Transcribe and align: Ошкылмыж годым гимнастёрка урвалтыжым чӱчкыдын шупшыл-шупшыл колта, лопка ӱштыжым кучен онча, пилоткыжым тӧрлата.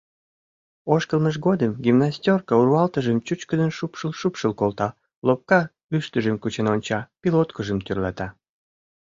Ошкылмыж 0.93 1.35
годым 1.47 1.71
гимнастёрка 1.85 2.53
урвалтыжым 2.61 3.17
чӱчкыдын 3.25 3.71
шупшыл-шупшыл 3.77 4.53
колта, 4.59 4.89
лопка 5.27 5.59
ӱштыжым 5.95 6.35
кучен 6.39 6.67
онча, 6.73 6.99
пилоткыжым 7.21 7.79
тӧрлата. 7.85 8.27